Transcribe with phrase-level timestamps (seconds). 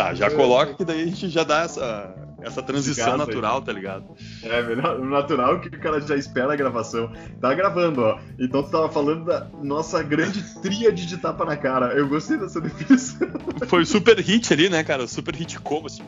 [0.00, 3.64] Tá, já coloca que daí a gente já dá essa, essa transição natural, aí.
[3.64, 4.04] tá ligado?
[4.42, 4.74] É,
[5.04, 7.12] natural que o cara já espera a gravação.
[7.38, 8.18] Tá gravando, ó.
[8.38, 11.92] Então tu tava falando da nossa grande tríade de tapa na cara.
[11.92, 13.28] Eu gostei dessa definição.
[13.66, 15.04] Foi o super hit ali, né, cara?
[15.04, 16.02] O super hit combo, assim.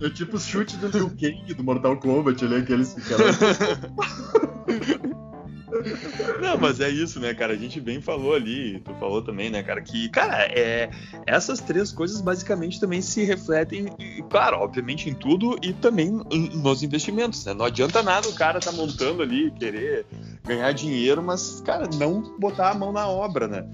[0.00, 3.24] É tipo o chute do Liu Kang do Mortal Kombat ali, aqueles que cara...
[6.40, 7.52] Não, mas é isso, né, cara?
[7.52, 10.90] A gente bem falou ali, tu falou também, né, cara, que, cara, é,
[11.26, 13.86] essas três coisas basicamente também se refletem,
[14.30, 16.10] claro, obviamente em tudo e também
[16.54, 17.54] nos investimentos, né?
[17.54, 20.06] Não adianta nada o cara tá montando ali, querer
[20.44, 23.64] ganhar dinheiro, mas, cara, não botar a mão na obra, né?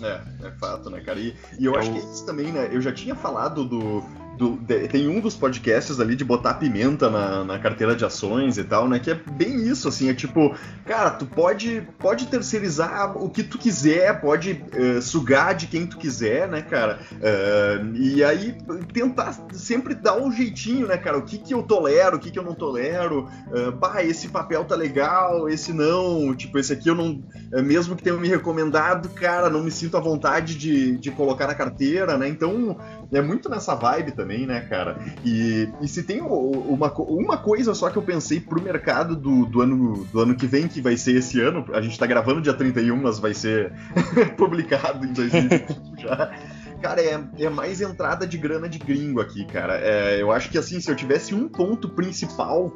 [0.00, 1.18] É, é fato, né, cara?
[1.18, 2.68] E, e eu é acho que isso também, né?
[2.72, 4.04] Eu já tinha falado do,
[4.38, 8.56] do, de, tem um dos podcasts ali de botar pimenta na, na, carteira de ações
[8.56, 9.00] e tal, né?
[9.00, 10.54] Que é bem isso, assim, é tipo,
[10.86, 15.98] cara, tu pode, pode terceirizar o que tu quiser, pode uh, sugar de quem tu
[15.98, 17.00] quiser, né, cara?
[17.12, 18.56] Uh, e aí
[18.92, 21.18] tentar sempre dar um jeitinho, né, cara?
[21.18, 24.64] O que que eu tolero, o que que eu não tolero, uh, bah, esse papel
[24.64, 27.20] tá legal, esse não, tipo, esse aqui eu não,
[27.64, 31.54] mesmo que tenham me recomendado, cara, não me sinto à vontade de, de colocar na
[31.54, 32.28] carteira, né?
[32.28, 32.78] Então,
[33.12, 34.98] é muito nessa vibe também, né, cara?
[35.24, 39.60] E, e se tem uma, uma coisa só que eu pensei pro mercado do, do,
[39.60, 42.54] ano, do ano que vem, que vai ser esse ano, a gente tá gravando dia
[42.54, 43.72] 31, mas vai ser
[44.36, 46.30] publicado em 2021 já.
[46.80, 49.78] Cara, é, é mais entrada de grana de gringo aqui, cara.
[49.80, 52.72] É, eu acho que assim, se eu tivesse um ponto principal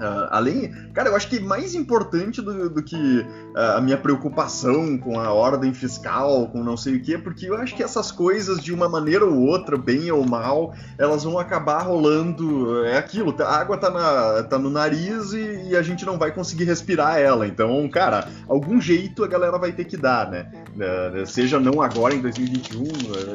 [0.00, 4.96] Uh, além, cara, eu acho que mais importante do, do que uh, a minha preocupação
[4.96, 8.64] com a ordem fiscal, com não sei o quê, porque eu acho que essas coisas,
[8.64, 12.82] de uma maneira ou outra, bem ou mal, elas vão acabar rolando.
[12.86, 16.32] É aquilo, a água tá, na, tá no nariz e, e, a gente não vai
[16.32, 17.46] conseguir respirar ela.
[17.46, 20.50] Então, cara, algum jeito a galera vai ter que dar, né?
[20.74, 22.84] Uh, seja não agora em 2021,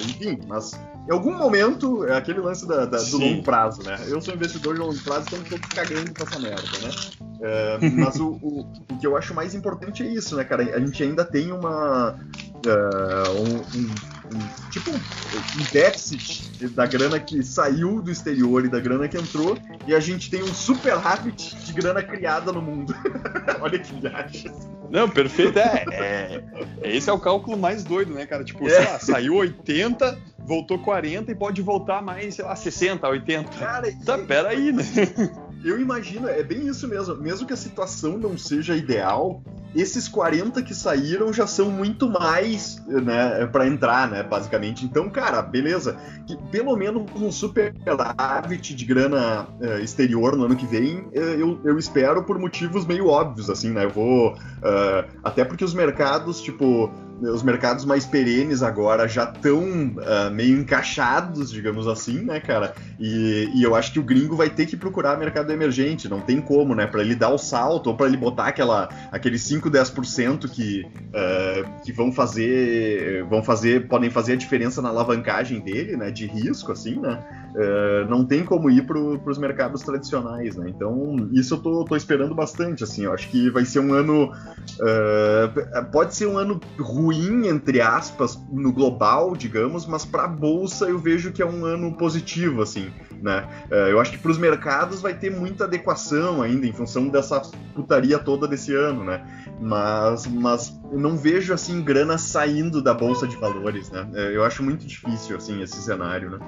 [0.01, 0.73] enfim, mas
[1.07, 3.95] em algum momento, é aquele lance da, da, do longo prazo, né?
[4.07, 7.15] Eu sou investidor de longo prazo, então não tô cagando com essa merda, né?
[7.41, 8.61] É, mas o, o,
[8.91, 10.63] o, que eu acho mais importante é isso, né, cara?
[10.75, 12.17] A gente ainda tem uma.
[12.65, 13.89] Uh, um, um,
[14.35, 19.57] um, tipo um déficit da grana que saiu do exterior e da grana que entrou,
[19.85, 22.95] e a gente tem um super habit de grana criada no mundo.
[23.61, 24.51] Olha que viagem.
[24.89, 25.59] Não, perfeito.
[25.59, 26.43] É, é,
[26.81, 28.43] é, esse é o cálculo mais doido, né, cara?
[28.43, 28.69] Tipo, é.
[28.69, 33.49] sei lá, saiu 80, voltou 40 e pode voltar mais, sei lá, 60, 80.
[33.57, 34.25] Cara, tá, e...
[34.25, 34.83] peraí, né?
[35.65, 37.15] Eu imagino, é bem isso mesmo.
[37.15, 39.41] Mesmo que a situação não seja ideal,
[39.75, 44.85] esses 40 que saíram já são muito mais, né, para entrar, né, basicamente.
[44.85, 45.97] Então, cara, beleza.
[46.27, 51.59] Que pelo menos um superávit de grana uh, exterior no ano que vem, uh, eu,
[51.65, 53.85] eu espero por motivos meio óbvios, assim, né?
[53.85, 54.33] Eu vou.
[54.33, 60.59] Uh, até porque os mercados, tipo os mercados mais perenes agora já estão uh, meio
[60.59, 62.73] encaixados, digamos assim, né, cara?
[62.99, 66.41] E, e, eu acho que o gringo vai ter que procurar mercado emergente, não tem
[66.41, 66.85] como, né?
[66.85, 71.83] Para ele dar o salto ou para ele botar aquela, aqueles 5, 10% que, uh,
[71.83, 76.11] que vão fazer, vão fazer, podem fazer a diferença na alavancagem dele, né?
[76.11, 77.23] De risco, assim, né?
[77.55, 80.69] Uh, não tem como ir para os mercados tradicionais, né?
[80.69, 83.05] Então, isso eu tô, tô, esperando bastante, assim.
[83.05, 84.31] Eu acho que vai ser um ano.
[85.91, 90.99] Pode ser um ano ruim, entre aspas, no global, digamos, mas para a bolsa eu
[90.99, 93.47] vejo que é um ano positivo, assim, né?
[93.69, 97.41] Uh, eu acho que para os mercados vai ter muita adequação ainda, em função dessa
[97.73, 99.25] putaria toda desse ano, né?
[99.59, 104.07] Mas, mas eu não vejo, assim, grana saindo da bolsa de valores, né?
[104.33, 106.39] Eu acho muito difícil, assim, esse cenário, né?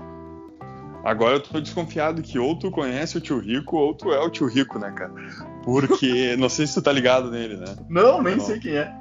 [1.07, 4.29] Agora eu tô desconfiado que ou tu conhece o tio Rico ou tu é o
[4.29, 5.13] tio Rico, né, cara?
[5.63, 7.77] Porque não sei se tu tá ligado nele, né?
[7.89, 8.43] Não, nem não.
[8.43, 8.93] sei quem é.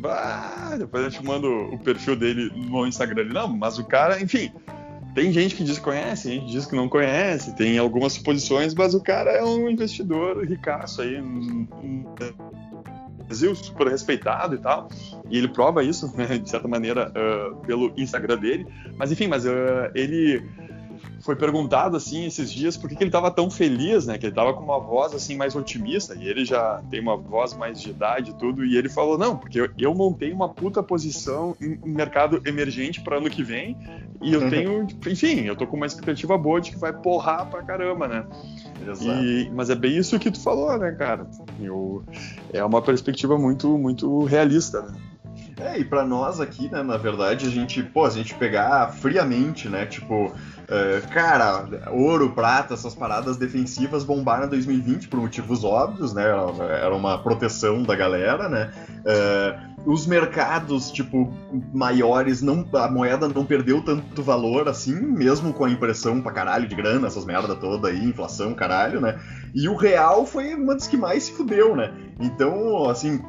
[0.00, 3.24] Bah, depois eu te mando o perfil dele no Instagram.
[3.24, 4.50] Não, mas o cara, enfim,
[5.14, 8.74] tem gente que diz que conhece, gente que diz que não conhece, tem algumas suposições,
[8.74, 12.04] mas o cara é um investidor ricaço aí, um, um
[13.26, 14.88] Brasil super respeitado e tal,
[15.28, 18.66] e ele prova isso, né, de certa maneira, uh, pelo Instagram dele.
[18.96, 19.50] Mas enfim, mas uh,
[19.94, 20.42] ele
[21.20, 24.18] foi perguntado assim esses dias por que, que ele estava tão feliz, né?
[24.18, 27.54] Que ele estava com uma voz assim mais otimista e ele já tem uma voz
[27.54, 28.64] mais de idade e tudo.
[28.64, 33.18] E ele falou: Não, porque eu, eu montei uma puta posição em, mercado emergente para
[33.18, 33.76] ano que vem
[34.22, 37.62] e eu tenho, enfim, eu tô com uma expectativa boa de que vai porrar pra
[37.62, 38.26] caramba, né?
[39.00, 41.26] E, mas é bem isso que tu falou, né, cara?
[41.60, 42.02] Eu,
[42.52, 44.94] é uma perspectiva muito, muito realista, né?
[45.60, 49.68] É, e para nós aqui, né, na verdade, a gente, pô, a gente pegar friamente,
[49.68, 50.32] né, tipo,
[50.70, 56.22] Uh, cara, ouro, prata, essas paradas defensivas bombaram em 2020 por motivos óbvios, né?
[56.24, 58.70] Era uma proteção da galera, né?
[59.00, 61.32] Uh, os mercados, tipo,
[61.72, 66.68] maiores, não, a moeda não perdeu tanto valor assim, mesmo com a impressão pra caralho
[66.68, 69.18] de grana, essas merda toda aí, inflação, caralho, né?
[69.52, 71.92] E o real foi uma das que mais se fudeu, né?
[72.20, 73.20] Então, assim,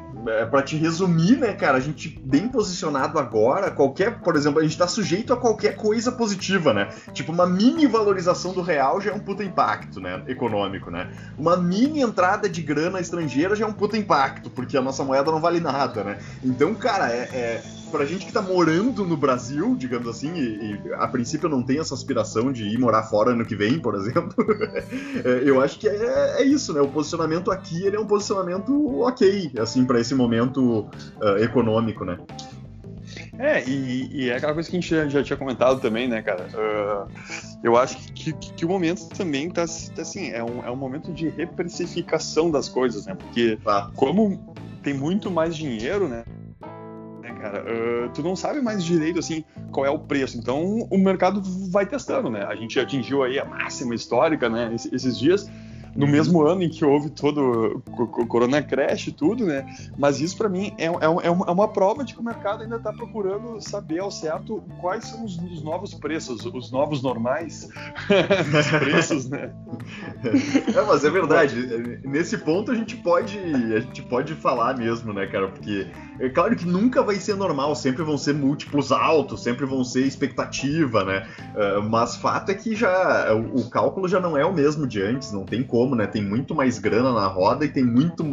[0.50, 4.78] para te resumir, né, cara, a gente bem posicionado agora, qualquer, por exemplo, a gente
[4.78, 6.88] tá sujeito a qualquer coisa positiva, né?
[7.12, 11.10] Tipo, uma mini valorização do real já é um puta impacto, né, econômico, né?
[11.38, 15.30] Uma mini entrada de grana estrangeira já é um puta impacto, porque a nossa moeda
[15.30, 16.18] não vale nada, né?
[16.42, 20.94] Então, cara, é, é pra gente que tá morando no Brasil, digamos assim, e, e,
[20.94, 24.34] a princípio não tem essa aspiração de ir morar fora ano que vem, por exemplo,
[25.24, 26.80] é, eu acho que é, é, isso, né?
[26.80, 30.88] O posicionamento aqui ele é um posicionamento ok, assim, para esse momento
[31.20, 32.18] uh, econômico, né?
[33.38, 36.22] É, e, e, é aquela coisa que a gente já, já tinha comentado também, né,
[36.22, 36.46] cara?
[36.54, 37.10] Uh,
[37.62, 39.64] eu acho que, que, que, o momento também tá,
[39.94, 43.14] tá, assim, é um, é um momento de reprecificação das coisas, né?
[43.14, 43.90] Porque ah.
[43.94, 46.24] como tem muito mais dinheiro, né?
[47.42, 47.64] Cara.
[47.64, 50.38] Uh, tu não sabe mais direito, assim, qual é o preço.
[50.38, 52.44] Então, o mercado vai testando, né?
[52.44, 55.50] A gente atingiu aí a máxima histórica, né, esses dias
[55.94, 56.12] no uhum.
[56.12, 59.64] mesmo ano em que houve todo o Corona Crash e tudo, né?
[59.98, 60.90] Mas isso para mim é, é,
[61.24, 65.24] é, uma prova de que o mercado ainda está procurando saber ao certo quais são
[65.24, 67.68] os, os novos preços, os novos normais
[68.50, 69.52] dos preços, né?
[70.74, 72.00] É, mas é verdade.
[72.04, 75.48] Nesse ponto a gente pode a gente pode falar mesmo, né, cara?
[75.48, 75.86] Porque
[76.18, 80.06] é claro que nunca vai ser normal, sempre vão ser múltiplos altos, sempre vão ser
[80.06, 81.26] expectativa, né?
[81.54, 85.02] Uh, mas fato é que já o, o cálculo já não é o mesmo de
[85.02, 86.06] antes, não tem como como, né?
[86.06, 88.24] Tem muito mais grana na roda e tem muito,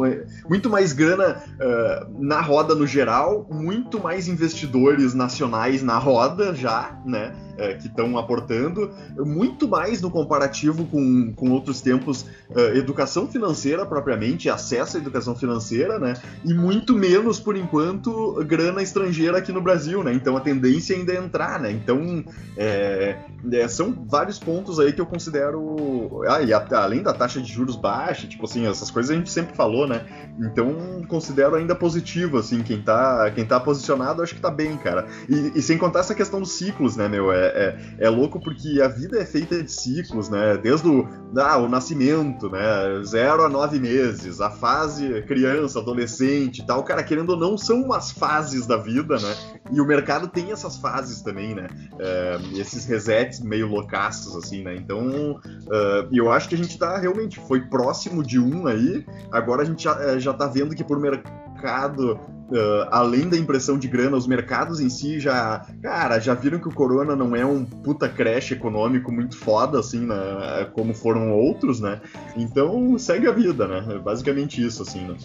[0.48, 7.02] muito mais grana uh, na roda no geral, muito mais investidores nacionais na roda já,
[7.04, 7.34] né?
[7.60, 13.86] é, que estão aportando, muito mais no comparativo com, com outros tempos, uh, educação financeira
[13.86, 16.14] propriamente, acesso à educação financeira, né?
[16.46, 20.14] E muito menos, por enquanto, grana estrangeira aqui no Brasil, né?
[20.14, 21.72] Então a tendência ainda é entrar, né?
[21.72, 22.24] Então
[22.56, 23.18] é,
[23.52, 26.22] é, são vários pontos aí que eu considero.
[26.28, 29.32] Ah, e a, além da taxa de juros baixa, tipo assim, essas coisas a gente
[29.32, 30.06] sempre falou, né?
[30.40, 35.08] Então considero ainda positivo, assim, quem tá, quem tá posicionado, acho que tá bem, cara.
[35.28, 37.32] E, e sem contar essa questão dos ciclos, né, meu?
[37.32, 40.58] É, é, é, louco porque a vida é feita de ciclos, né?
[40.58, 41.08] Desde o,
[41.38, 42.60] ah, o nascimento, né?
[43.04, 46.84] Zero a nove meses, a fase criança, adolescente e tal.
[46.84, 49.36] Cara, querendo ou não, são umas fases da vida, né?
[49.72, 51.68] E o mercado tem essas fases também, né?
[52.00, 54.76] É, esses resets meio loucaços, assim, né?
[54.76, 59.64] Então, uh, eu acho que a gente tá realmente, foi próximo de um aí, agora
[59.64, 62.18] a gente já, é, já tá vendo que por mercado
[62.50, 66.68] Uh, além da impressão de grana, os mercados em si já, cara, já viram que
[66.68, 71.80] o Corona não é um puta crash econômico muito foda, assim, né, como foram outros,
[71.80, 72.02] né?
[72.36, 73.86] Então, segue a vida, né?
[73.94, 75.16] É basicamente isso, assim, né?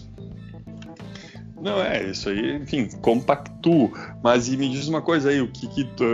[1.59, 3.91] Não, é, isso aí, enfim, compactuo.
[4.23, 6.05] Mas e me diz uma coisa aí, o que que tu,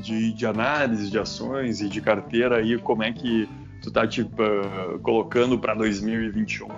[0.00, 3.48] de, de análise de ações e de carteira aí, como é que
[3.82, 6.68] tu tá, tipo, uh, colocando para 2021?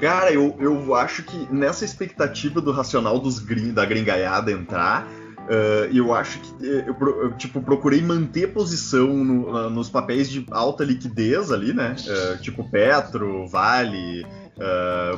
[0.00, 5.94] Cara, eu, eu acho que nessa expectativa do racional dos gring, da gringaiada entrar, uh,
[5.94, 10.44] eu acho que eh, eu, eu, tipo, procurei manter posição no, uh, nos papéis de
[10.50, 11.94] alta liquidez ali, né?
[12.40, 14.26] Tipo Petro, Vale,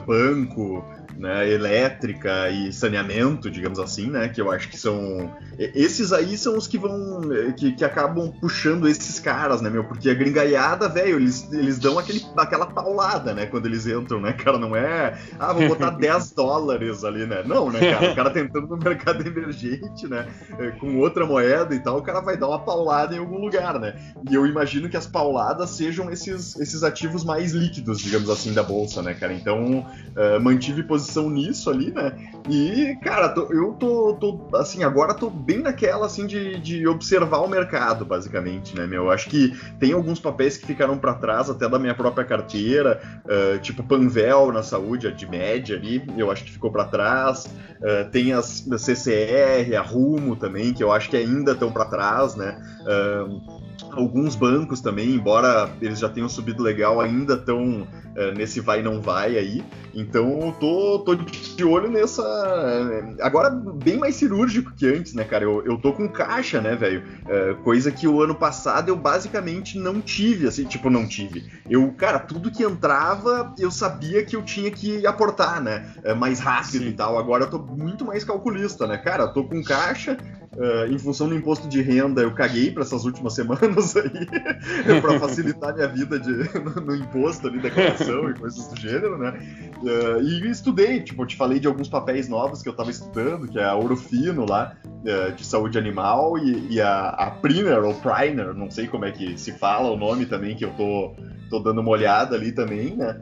[0.06, 0.84] Banco,
[1.16, 6.56] né, elétrica e saneamento, digamos assim, né, que eu acho que são esses aí são
[6.56, 7.20] os que vão
[7.56, 11.99] que, que acabam puxando esses caras, né, meu, porque a gringaiada, velho, eles, eles dão
[11.99, 16.32] aquele, aquela paulada, né, quando eles entram, né, cara, não é, ah, vou botar 10
[16.32, 20.26] dólares ali, né, não, né, cara, o cara entrando no mercado emergente, né,
[20.58, 23.78] é, com outra moeda e tal, o cara vai dar uma paulada em algum lugar,
[23.78, 23.94] né,
[24.28, 28.62] e eu imagino que as pauladas sejam esses, esses ativos mais líquidos, digamos assim, da
[28.62, 32.12] bolsa, né, cara, então uh, mantive posição nisso ali, né?
[32.48, 37.38] E, cara, tô, eu tô, tô, assim, agora tô bem naquela, assim, de, de observar
[37.38, 39.10] o mercado, basicamente, né, meu?
[39.10, 43.58] Acho que tem alguns papéis que ficaram para trás, até da minha própria carteira, uh,
[43.58, 47.46] tipo Panvel na saúde, a de média ali, eu acho que ficou para trás.
[47.46, 52.36] Uh, tem as CCR, a Rumo também, que eu acho que ainda estão para trás,
[52.36, 52.56] né?
[52.82, 53.53] Uh,
[53.96, 59.00] alguns bancos também, embora eles já tenham subido legal, ainda estão uh, nesse vai não
[59.00, 59.64] vai aí.
[59.94, 62.22] Então tô, tô de olho nessa.
[62.22, 65.44] Eh, agora bem mais cirúrgico que antes, né, cara?
[65.44, 67.04] Eu, eu tô com caixa, né, velho?
[67.22, 71.44] Uh, coisa que o ano passado eu basicamente não tive, assim, tipo, não tive.
[71.70, 75.94] Eu, cara, tudo que entrava eu sabia que eu tinha que aportar, né?
[76.04, 76.88] Uh, mais rápido Sim.
[76.88, 77.16] e tal.
[77.16, 79.24] Agora eu tô muito mais calculista, né, cara?
[79.24, 80.16] Eu tô com caixa
[80.56, 84.26] uh, em função do imposto de renda, eu caguei para essas últimas semanas aí,
[85.00, 89.38] para facilitar minha vida de, no, no imposto ali, declaração e coisas do gênero, né?
[89.82, 93.49] Uh, e estudei, tipo, eu te falei de alguns papéis novos que eu estava estudando,
[93.49, 97.84] que é a Ouro Fino lá, uh, de saúde animal, e, e a, a Priner,
[97.84, 101.14] ou Priner, não sei como é que se fala o nome também, que eu tô
[101.50, 103.20] tô dando uma olhada ali também, né?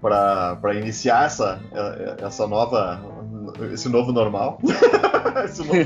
[0.00, 1.60] Para iniciar essa,
[2.18, 3.00] essa nova.
[3.72, 4.58] Esse novo normal.
[5.44, 5.74] esse novo...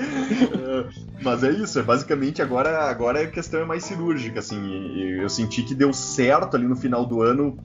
[0.00, 0.88] é,
[1.22, 4.94] mas é isso, é basicamente agora, agora a questão é mais cirúrgica, assim.
[5.20, 7.58] Eu senti que deu certo ali no final do ano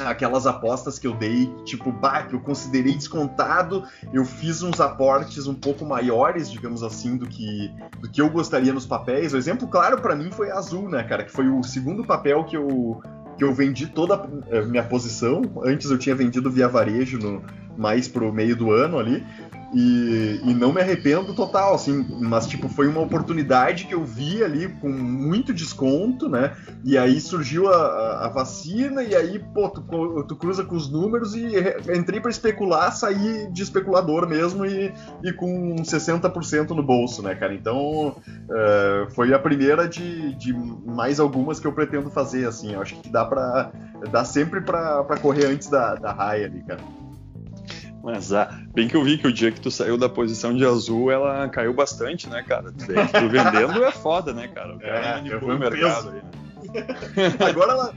[0.00, 5.46] aquelas apostas que eu dei, tipo, bah, que eu considerei descontado, eu fiz uns aportes
[5.46, 9.32] um pouco maiores, digamos assim, do que, do que eu gostaria nos papéis.
[9.32, 12.44] O exemplo claro para mim foi a Azul, né, cara, que foi o segundo papel
[12.44, 13.00] que eu
[13.36, 15.42] que eu vendi toda a eh, minha posição.
[15.64, 17.42] Antes eu tinha vendido via varejo no,
[17.76, 19.24] mais pro meio do ano ali.
[19.74, 24.42] E, e, não me arrependo total, assim, mas tipo, foi uma oportunidade que eu vi
[24.42, 26.56] ali com muito desconto, né?
[26.84, 31.34] E aí surgiu a, a, vacina, e aí, pô, tu, tu, cruza com os números
[31.34, 31.44] e
[31.92, 34.92] entrei para especular, saí de especulador mesmo e,
[35.24, 37.52] e com 60% no bolso, né, cara?
[37.52, 42.74] Então uh, foi a primeira de, de mais algumas que eu pretendo fazer, assim.
[42.74, 43.72] Eu acho que dá para
[44.10, 47.03] dá sempre para correr antes da, da raia ali, cara.
[48.04, 50.62] Mas ah, bem que eu vi que o dia que tu saiu da posição de
[50.62, 52.70] azul, ela caiu bastante, né, cara?
[52.70, 54.76] Tu, tu vendendo é foda, né, cara?
[54.76, 56.22] O cara é, o mercado aí, né?
[57.40, 57.94] agora ela,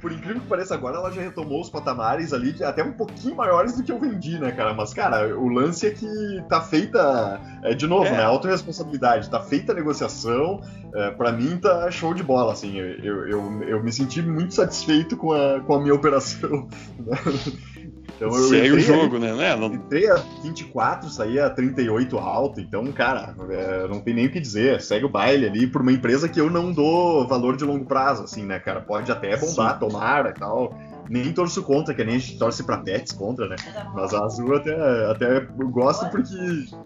[0.00, 3.76] por incrível que pareça, agora ela já retomou os patamares ali, até um pouquinho maiores
[3.76, 4.72] do que eu vendi, né, cara?
[4.72, 6.06] Mas, cara, o lance é que
[6.48, 8.12] tá feita, é, de novo, é.
[8.12, 10.60] né, autorresponsabilidade, tá feita a negociação,
[10.94, 15.16] é, para mim tá show de bola, assim, eu, eu, eu, me senti muito satisfeito
[15.16, 16.68] com a, com a minha operação.
[17.04, 17.16] Né?
[18.16, 19.32] Então eu Segue o jogo, né?
[19.34, 19.56] né?
[19.56, 19.66] Não...
[19.66, 24.40] Entrei a 24, saí a 38 alto, então, cara, é, não tem nem o que
[24.40, 24.80] dizer.
[24.80, 28.24] Segue o baile ali por uma empresa que eu não dou valor de longo prazo,
[28.24, 28.80] assim, né, cara?
[28.80, 29.78] Pode até bombar, Sim.
[29.80, 30.72] tomara e tal
[31.08, 33.56] nem torço contra, que nem a gente torce pra Pets contra, né?
[33.94, 34.74] Mas a Azul até,
[35.10, 36.34] até gosto porque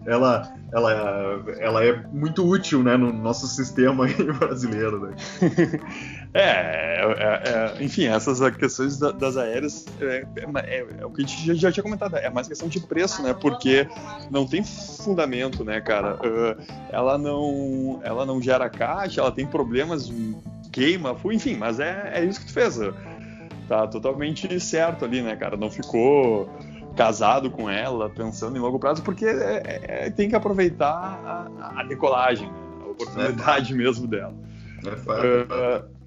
[0.05, 4.05] ela, ela, ela é muito útil, né, no nosso sistema
[4.39, 5.15] brasileiro, né?
[6.33, 11.47] É, é, é, enfim, essas questões das aéreas é, é, é, o que a gente
[11.47, 13.33] já, já, tinha comentado, é mais questão de preço, né?
[13.33, 13.87] Porque
[14.29, 16.15] não tem fundamento, né, cara?
[16.17, 20.11] Uh, ela não, ela não gera caixa, ela tem problemas,
[20.71, 22.79] queima, enfim, mas é, é isso que tu fez
[23.67, 25.57] tá totalmente certo ali, né, cara?
[25.57, 26.49] Não ficou
[26.95, 31.79] casado com ela, pensando em longo prazo, porque é, é, é tem que aproveitar a,
[31.79, 32.53] a decolagem, né?
[32.83, 34.33] a oportunidade é mesmo dela.
[34.85, 35.98] É uh,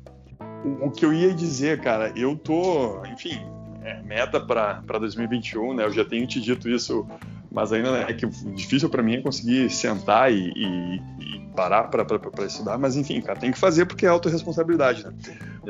[0.64, 3.40] o que eu ia dizer, cara, eu tô, enfim,
[3.82, 5.84] é, meta para 2021, né?
[5.84, 7.06] Eu já tenho te dito isso,
[7.52, 12.46] mas ainda é que difícil para mim é conseguir sentar e, e, e parar para
[12.46, 15.12] estudar, mas enfim, cara, tem que fazer porque é autorresponsabilidade, né?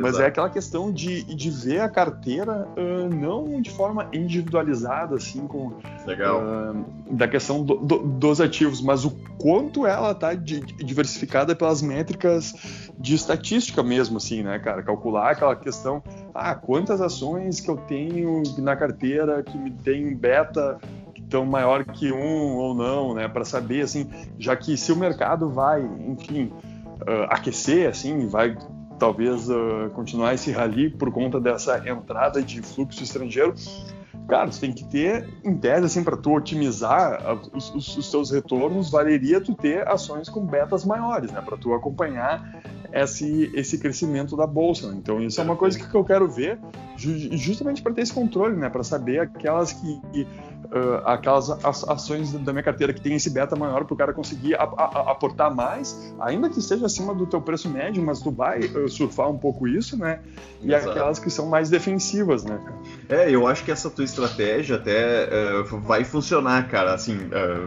[0.01, 5.47] Mas é aquela questão de, de ver a carteira uh, não de forma individualizada, assim,
[5.47, 5.75] com.
[6.07, 6.41] Legal.
[6.41, 6.85] Uh,
[7.15, 12.55] da questão do, do, dos ativos, mas o quanto ela está diversificada pelas métricas
[12.99, 14.83] de estatística mesmo, assim, né, cara?
[14.83, 16.03] Calcular aquela questão,
[16.35, 20.79] ah, quantas ações que eu tenho na carteira que me tem beta
[21.33, 23.27] tão maior que um ou não, né?
[23.27, 26.53] Para saber, assim, já que se o mercado vai, enfim,
[27.01, 28.55] uh, aquecer, assim, vai
[28.99, 33.55] talvez uh, continuar esse rally por conta dessa entrada de fluxo estrangeiro,
[34.29, 38.31] cara, você tem que ter, em tese, assim, para tu otimizar os, os, os teus
[38.31, 42.63] retornos, valeria tu ter ações com betas maiores, né, para tu acompanhar
[42.93, 44.89] esse, esse crescimento da bolsa.
[44.89, 44.97] Né?
[44.99, 46.59] Então, isso é uma coisa que eu quero ver,
[46.97, 50.01] justamente para ter esse controle, né, para saber aquelas que
[50.73, 51.51] uh, aquelas
[51.87, 55.11] ações da minha carteira que tem esse beta maior para o cara conseguir a, a,
[55.11, 59.31] aportar mais, ainda que esteja acima do teu preço médio, mas tu vai uh, surfar
[59.31, 60.21] um pouco isso, né?
[60.61, 60.91] E Exato.
[60.91, 62.59] aquelas que são mais defensivas, né?
[63.09, 65.29] É, eu acho que essa tua estratégia até
[65.61, 66.95] uh, vai funcionar, cara.
[66.95, 67.19] Assim,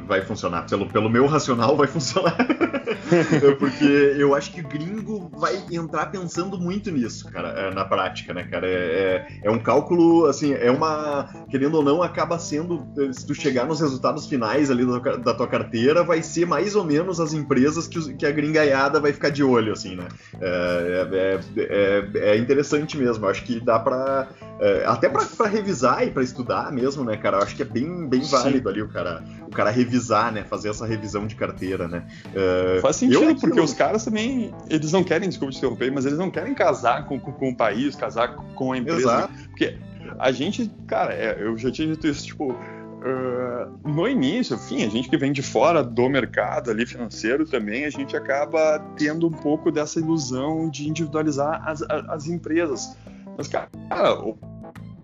[0.08, 0.66] vai funcionar.
[0.68, 2.36] Pelo, pelo meu racional, vai funcionar.
[3.60, 3.86] Porque
[4.18, 8.68] eu acho que o gringo vai entrar pensando muito nisso, cara, na prática, né, cara?
[8.68, 11.30] É, é, é um cálculo, assim, é uma.
[11.50, 14.86] Querendo ou não, acaba sendo se tu chegar nos resultados finais ali
[15.24, 19.14] da, tua carteira, vai ser mais ou menos as empresas que, que a gringaiada vai
[19.14, 20.08] ficar de olho, assim, né?
[20.42, 24.28] É, é, é, é interessante mesmo, acho que dá pra.
[24.60, 26.35] É, até pra, pra, revisar e pra estudar
[26.72, 27.38] mesmo, né, cara?
[27.38, 30.44] Eu acho que é bem, bem válido ali o cara, o cara revisar, né?
[30.44, 32.06] Fazer essa revisão de carteira, né?
[32.34, 36.06] É, Faz sentido, eu, porque os caras também, eles não querem, desculpa te interromper, mas
[36.06, 39.00] eles não querem casar com, com, com o país, casar com a empresa.
[39.00, 39.34] Exato.
[39.50, 39.78] Porque
[40.20, 44.90] a gente, cara, é, eu já tinha dito isso, tipo, uh, no início, enfim, a
[44.90, 49.32] gente que vem de fora do mercado ali financeiro também, a gente acaba tendo um
[49.32, 52.96] pouco dessa ilusão de individualizar as, as empresas.
[53.38, 53.68] Mas, cara,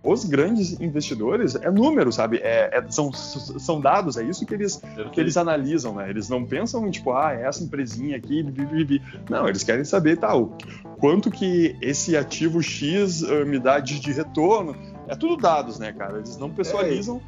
[0.04, 2.38] os grandes investidores é número, sabe?
[2.38, 4.82] É, é, são, são dados, é isso que eles,
[5.12, 6.10] que eles analisam, né?
[6.10, 9.02] Eles não pensam em, tipo, ah, é essa empresinha aqui, bibi.
[9.30, 10.68] não, eles querem saber, tal, tá,
[11.00, 14.76] quanto que esse ativo X uh, me dá de, de, retorno.
[15.08, 16.18] É tudo dados, né, cara?
[16.18, 17.22] Eles não pessoalizam,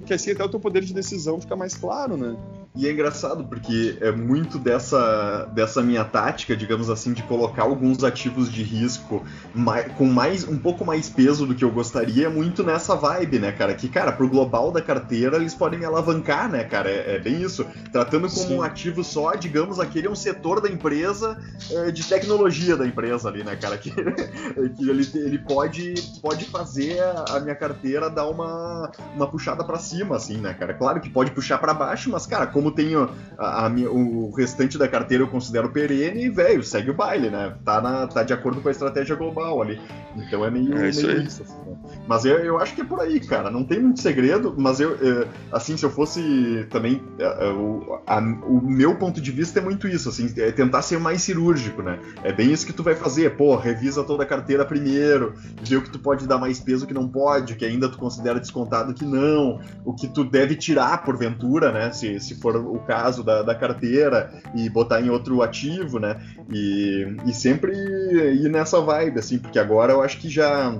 [0.00, 0.06] é.
[0.06, 2.36] que assim até o teu poder de decisão fica mais claro, né?
[2.76, 8.02] E é engraçado porque é muito dessa, dessa minha tática, digamos assim, de colocar alguns
[8.02, 12.28] ativos de risco mais, com mais um pouco mais peso do que eu gostaria, é
[12.28, 13.74] muito nessa vibe, né, cara?
[13.74, 16.90] Que, cara, pro global da carteira eles podem me alavancar, né, cara?
[16.90, 17.64] É, é bem isso.
[17.92, 18.58] Tratando como Sim.
[18.58, 21.38] um ativo só, digamos, aquele é um setor da empresa,
[21.70, 23.78] é, de tecnologia da empresa ali, né, cara?
[23.84, 29.62] Que, que ele, ele pode, pode fazer a, a minha carteira dar uma, uma puxada
[29.62, 30.72] para cima, assim, né, cara?
[30.72, 34.32] Claro que pode puxar para baixo, mas, cara, como como tenho a, a minha, o
[34.34, 37.54] restante da carteira eu considero perene, velho, segue o baile, né?
[37.64, 39.78] Tá, na, tá de acordo com a estratégia global ali.
[40.16, 41.76] Então é meio, é isso, meio isso assim, né?
[42.06, 43.50] Mas eu, eu acho que é por aí, cara.
[43.50, 47.02] Não tem muito segredo, mas eu, é, assim, se eu fosse também.
[47.18, 50.82] É, é, o, a, o meu ponto de vista é muito isso, assim, é tentar
[50.82, 51.98] ser mais cirúrgico, né?
[52.22, 53.36] É bem isso que tu vai fazer.
[53.36, 56.94] Pô, revisa toda a carteira primeiro, vê o que tu pode dar mais peso que
[56.94, 61.04] não pode, o que ainda tu considera descontado que não, o que tu deve tirar
[61.04, 61.90] porventura, né?
[61.90, 66.20] Se, se for o caso da, da carteira e botar em outro ativo, né?
[66.50, 70.74] E, e sempre ir nessa vibe, assim, porque agora eu acho que já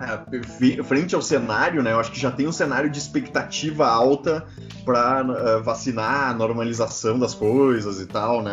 [0.00, 1.92] é, frente ao cenário, né?
[1.92, 4.46] Eu acho que já tem um cenário de expectativa alta
[4.84, 8.52] para uh, eh, vacinar, normalização das coisas e tal, né?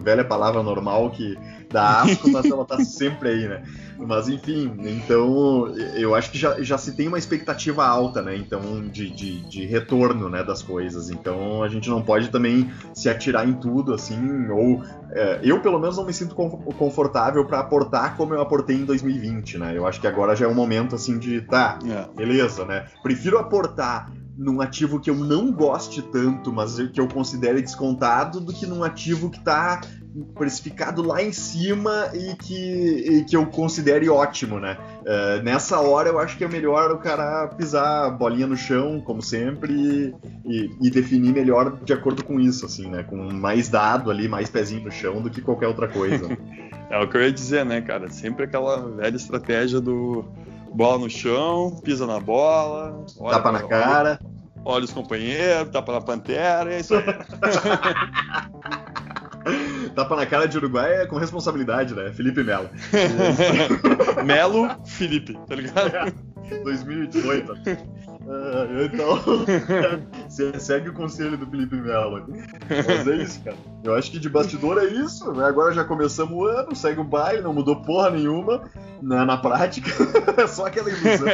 [0.00, 1.36] Velha palavra normal que
[1.70, 3.62] dá asco, mas ela tá sempre aí, né?
[3.98, 8.36] Mas enfim, então eu acho que já, já se tem uma expectativa alta, né?
[8.36, 11.10] Então, de, de, de retorno né, das coisas.
[11.10, 15.78] Então a gente não pode também se atirar em tudo, assim, ou é, eu pelo
[15.78, 19.76] menos não me sinto confortável para aportar como eu aportei em 2020, né?
[19.76, 22.16] Eu acho que agora já é um momento assim de tá, é.
[22.16, 22.86] beleza, né?
[23.02, 28.52] Prefiro aportar num ativo que eu não goste tanto, mas que eu considere descontado, do
[28.52, 29.80] que num ativo que está
[30.34, 34.76] precificado lá em cima e que, e que eu considere ótimo, né?
[35.00, 39.00] Uh, nessa hora eu acho que é melhor o cara pisar a bolinha no chão,
[39.00, 43.02] como sempre, e, e, definir melhor de acordo com isso, assim, né?
[43.02, 46.26] Com mais dado ali, mais pezinho no chão do que qualquer outra coisa.
[46.90, 48.08] é o que eu ia dizer, né, cara?
[48.08, 50.24] Sempre aquela velha estratégia do
[50.72, 54.20] bola no chão, pisa na bola, tapa na cara.
[54.64, 57.04] Olha os companheiros, tapa na pantera, é isso aí.
[59.90, 62.12] Tapa na cara de Uruguai é com responsabilidade, né?
[62.12, 62.68] Felipe Melo.
[64.24, 66.12] Melo, Felipe, tá ligado?
[66.64, 67.52] 2018.
[68.28, 69.18] Uh, então,
[70.28, 72.26] você segue o conselho do Felipe Melo.
[72.68, 73.56] Mas é isso, cara.
[73.82, 75.32] Eu acho que de bastidor é isso.
[75.32, 75.46] Né?
[75.46, 78.68] Agora já começamos o ano, segue o baile, não mudou porra nenhuma
[79.00, 79.90] na, na prática.
[80.38, 81.26] É só aquela ilusão.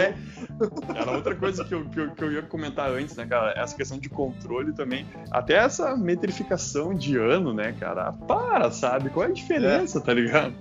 [0.94, 3.52] Era outra coisa que eu, que eu, que, eu, ia comentar antes, né, cara?
[3.56, 5.06] Essa questão de controle também.
[5.30, 8.12] Até essa metrificação de ano, né, cara?
[8.12, 9.10] Para, sabe?
[9.10, 10.00] Qual é a diferença, é.
[10.00, 10.54] tá ligado?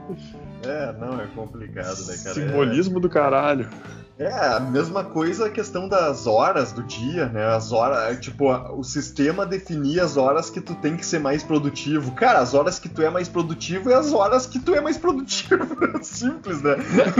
[0.65, 2.33] É, não, é complicado, né, cara?
[2.33, 3.01] Simbolismo é...
[3.01, 3.69] do caralho.
[4.17, 7.45] É, a mesma coisa a questão das horas do dia, né?
[7.47, 11.41] As horas, é, tipo, o sistema definia as horas que tu tem que ser mais
[11.41, 12.11] produtivo.
[12.11, 14.99] Cara, as horas que tu é mais produtivo é as horas que tu é mais
[14.99, 15.65] produtivo.
[16.03, 16.75] Simples, né?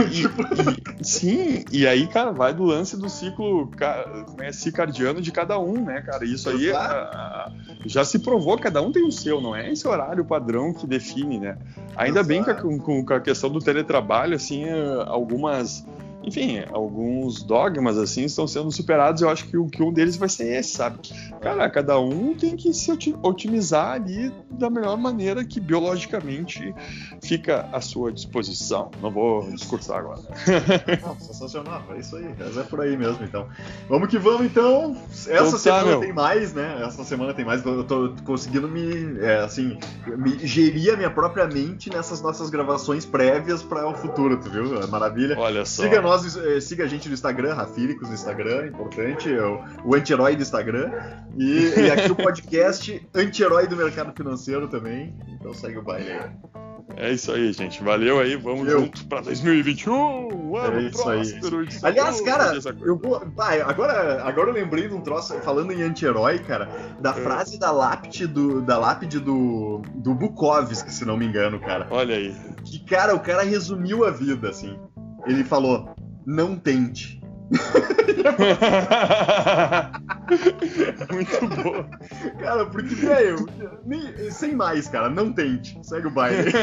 [0.06, 0.42] E, tipo...
[1.00, 3.68] e, sim, e aí, cara, vai do lance do ciclo
[4.40, 6.24] é, circadiano de cada um, né, cara?
[6.24, 7.52] Isso aí a, a,
[7.84, 11.40] já se provou, cada um tem o seu, não é esse horário padrão que define,
[11.40, 11.58] né?
[11.96, 12.28] Ainda Exato.
[12.28, 15.84] bem que com, com a questão do teletrabalho, assim, é, algumas
[16.26, 19.22] enfim, alguns dogmas assim estão sendo superados.
[19.22, 20.98] Eu acho que, o, que um deles vai ser esse, sabe?
[21.40, 22.90] Cara, cada um tem que se
[23.22, 26.74] otimizar ali da melhor maneira que biologicamente
[27.22, 28.90] fica à sua disposição.
[29.02, 30.20] Não vou discursar agora.
[31.02, 32.34] Não, sensacional, é isso aí.
[32.38, 33.46] Mas é por aí mesmo, então.
[33.88, 34.96] Vamos que vamos, então.
[35.10, 36.82] Essa então tá, semana tem mais, né?
[36.86, 37.64] Essa semana tem mais.
[37.64, 39.78] Eu tô conseguindo me, é, assim,
[40.16, 44.80] me gerir a minha própria mente nessas nossas gravações prévias para o futuro, tu viu?
[44.80, 45.38] É maravilha.
[45.38, 45.82] Olha só.
[45.82, 49.64] Siga nós nós, eh, siga a gente no Instagram, Rafíricos no Instagram, importante, é o,
[49.84, 50.92] o anti-herói do Instagram.
[51.36, 55.12] E, e, aqui o podcast anti-herói do mercado financeiro também.
[55.28, 56.30] Então segue o baile aí.
[56.96, 57.82] É isso aí, gente.
[57.82, 58.36] Valeu aí.
[58.36, 58.80] Vamos eu.
[58.80, 60.56] junto pra 2021.
[60.56, 61.68] Ano é isso próspero, aí.
[61.82, 63.20] Aliás, cara, eu vou.
[63.34, 66.68] Vai, agora, agora eu lembrei de um troço, falando em anti-herói, cara,
[67.00, 67.14] da é.
[67.14, 71.88] frase da lápide do, da lápide do, do Bukowski, se não me engano, cara.
[71.90, 72.32] Olha aí.
[72.64, 74.78] Que, cara, o cara resumiu a vida, assim.
[75.26, 75.93] Ele falou:
[76.26, 77.22] não tente.
[81.12, 81.86] Muito boa.
[82.38, 83.46] Cara, porque, velho,
[84.30, 85.78] sem mais, cara, não tente.
[85.82, 86.50] Segue o baile.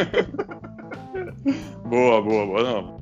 [1.85, 2.63] boa, boa, boa.
[2.63, 3.00] Não,